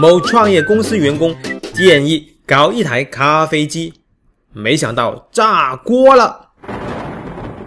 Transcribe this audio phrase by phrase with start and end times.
[0.00, 1.36] 某创业公司员工
[1.74, 3.92] 建议搞一台咖啡机，
[4.54, 6.48] 没想到炸锅了。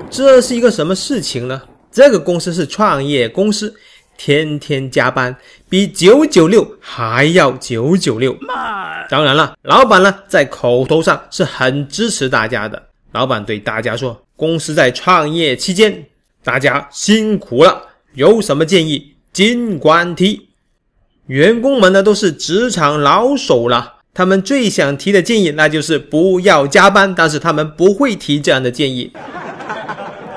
[0.09, 1.61] 这是一个什么事情呢？
[1.91, 3.71] 这个公司是创业公司，
[4.17, 5.35] 天天加班，
[5.69, 8.35] 比九九六还要九九六。
[9.11, 12.81] 当然了，老板呢在口头上是很支持大家的。
[13.11, 16.03] 老板对大家说：“公司在创业期间，
[16.43, 17.79] 大家辛苦了，
[18.15, 20.49] 有什么建议尽管提。”
[21.33, 29.11] 员工们呢都是职场老手了，他们最想提的建议那就是不要加班，但是他们不会提这样的建议。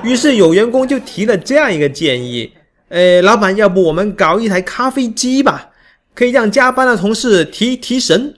[0.03, 2.51] 于是有员工就提了这样一个建议
[2.89, 5.69] ：“呃，老板，要不我们搞一台咖啡机吧，
[6.15, 8.35] 可以让加班的同事提提神。”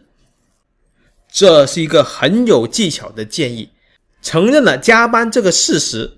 [1.31, 3.69] 这是一个很有技巧的建议，
[4.21, 6.11] 承认了加班这个事实，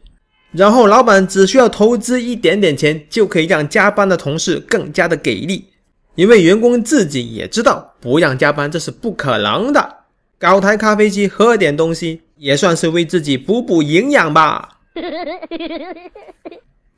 [0.52, 5.66] 然后老板只需要投资一点点钱，就可以让加班的同事更加的给力。
[6.14, 9.96] 因为员工自己也知道不让加班这是不可能的，
[10.38, 14.80] 搞台咖啡机喝点东西也算是为自己补补营养吧。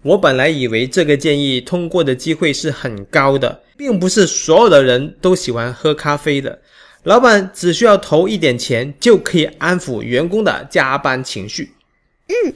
[0.03, 6.61] 我本来以为这个建议通过的机会是很高的，并不是所有的人都喜欢喝咖啡的。
[7.05, 11.72] 老板只需要投一点钱就可以安抚员工的加班情绪。
[12.28, 12.55] 嗯，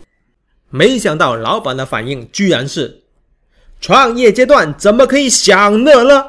[0.71, 3.03] 没想到老板的反应居然是：
[3.81, 6.25] 创业阶段怎么可以享乐呢？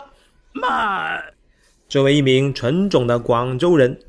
[0.62, 1.22] 妈，
[1.88, 4.00] 作为一名纯种的广州人，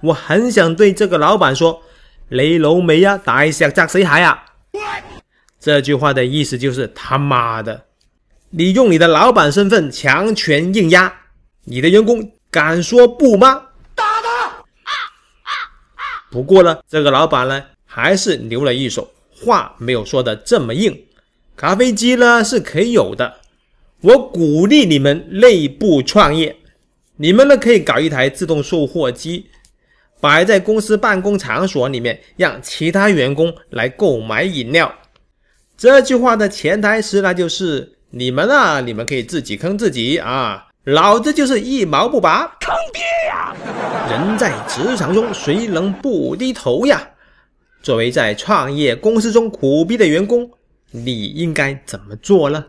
[0.00, 1.82] 我很想对这个老板说
[2.28, 4.44] ：“你老味呀，大石砸死蟹啊！”
[5.58, 7.86] 这句话的意思就是他妈的，
[8.50, 11.12] 你用你的老板身份强权硬压
[11.64, 13.62] 你的员工，敢说不吗？
[13.94, 14.64] 打他！
[16.30, 21.04] 不过呢，这个老板呢，还是留了一手，话没有说的这么硬。
[21.56, 23.40] 咖啡机呢是可以有的。
[24.06, 26.54] 我鼓励你们内部创业，
[27.16, 29.46] 你们呢可以搞一台自动售货机，
[30.20, 34.94] 摆在公司办公场所里面，让其他员工来购买饮料。
[35.76, 43.56] 这句话的潜台词呢就是你们啊，你们可以自己坑自己啊，老子就是一毛不拔，坑爹呀！
[44.08, 47.10] 人在职场中，谁能不低头呀？
[47.82, 50.48] 作为在创业公司中苦逼的员工，
[50.92, 52.66] 你应该怎么做呢？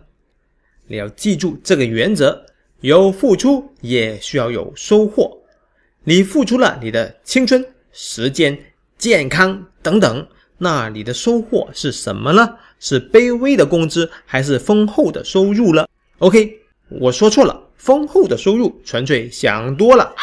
[0.88, 2.46] 你要记住这个原则：
[2.82, 5.38] 有付出也需要有收获。
[6.04, 8.58] 你付出了你的青春、时间、
[8.98, 10.28] 健康等等，
[10.58, 12.56] 那你的收获是什么呢？
[12.80, 15.90] 是卑微的工资，还是丰厚的收入了
[16.20, 20.14] ？OK，我说错了，丰厚的收入，纯粹想多了。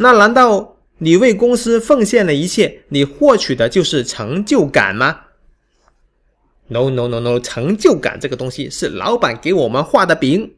[0.00, 5.21] 那难道你为公司奉献了一切，你获取的就是成就感吗
[6.72, 10.50] ？No no no no，成就感这个东西是老板给我们画的饼。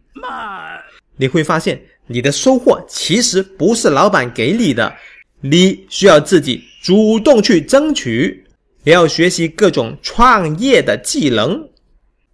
[1.17, 4.95] 你会发现你的收获其实不是老板给你的，
[5.41, 8.45] 你需要自己主动去争取，
[8.85, 11.69] 也要学习各种创业的技能。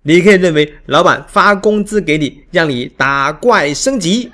[0.02, 4.30] 你可以认为老板发工资给你，让你打怪升级。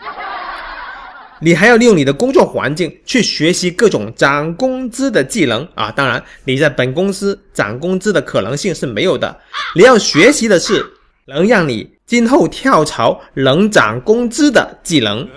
[1.40, 5.90] 你还要利用你的工作环境去学习各种涨工资的技能啊！
[5.90, 9.36] 当然，你在本公司涨工资的可能性是没有的。
[9.74, 10.84] 你要学习的是
[11.26, 15.28] 能让你今后跳槽能涨工资的技能。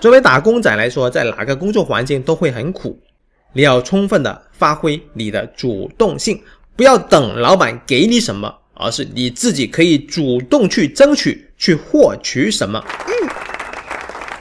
[0.00, 2.98] 作为打工仔来说，在哪个工作环境都会很苦，
[3.52, 6.42] 你要充分的发挥你的主动性，
[6.74, 12.82] 不要等老板给你什么，而是你自己可以主动去争取，去获取什么。
[13.06, 13.29] 嗯。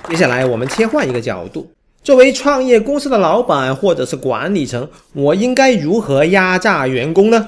[0.10, 1.70] 接下来我们切换一个角度，
[2.02, 7.48] 作为创业公司的老板或者是管理层，我应该如何压榨员工呢？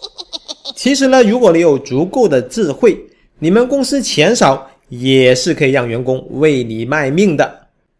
[0.76, 2.94] 其实呢，如果你有足够的智慧，
[3.38, 7.50] 你们公司钱少也是可以让员工为你卖命的。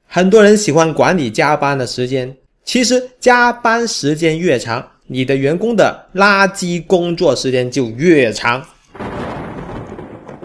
[0.06, 8.62] 很多人喜欢管理加班的时间，其实加班时间越长，你的员工的垃圾工作时间就越长。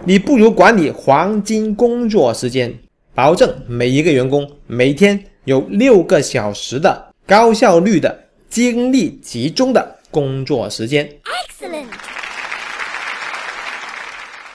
[0.06, 2.74] 你不如管理黄金工作时间。
[3.16, 8.20] 保证每一个员工每天有六个小时的高效率的
[8.50, 11.08] 精力集中的工作时间。
[11.24, 11.86] Excellent。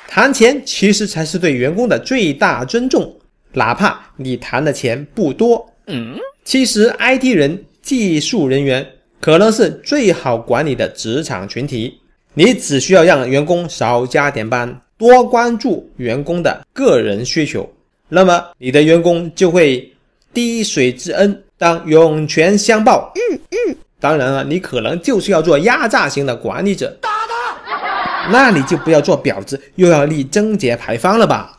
[0.08, 3.16] 谈钱其实才是对员工的最大尊重，
[3.52, 5.64] 哪怕你谈的钱不多。
[5.86, 8.84] 嗯，其实 IT 人、技术人员
[9.20, 12.00] 可能是最好管理的职场群体。
[12.34, 17.68] 你只需要让员工少加点班，多关注员工的个人需求。
[18.08, 19.92] 那么你的员工就会
[20.32, 23.12] 滴水之恩当涌泉相报。
[23.14, 23.76] 嗯嗯。
[24.00, 28.30] 当然了，你可能就是要做压榨型的管理者，打他。
[28.30, 31.58] 那你就不要做婊子，又要立贞节牌坊了吧？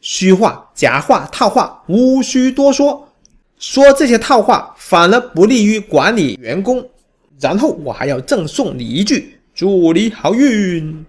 [0.00, 3.08] 虚话、假话、套话，无需多说。
[3.58, 6.86] 说这些套话反而不利于管理员工。
[7.40, 11.06] 然后我还要赠送你一句：祝你好运。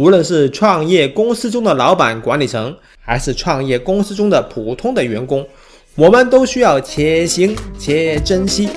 [0.00, 2.74] 无论是创业公司中的老板、管理层，
[3.04, 5.46] 还是创业公司中的普通的员工，
[5.94, 8.70] 我们都需要且行且珍惜。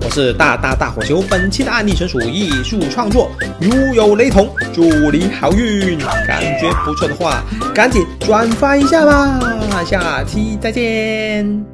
[0.00, 3.28] 我是大大大火球，本期的案例纯属艺术创作，
[3.60, 5.98] 如有雷同，祝你好运。
[6.28, 7.42] 感觉不错的话，
[7.74, 9.40] 赶紧转发一下吧。
[9.84, 11.73] 下期再见。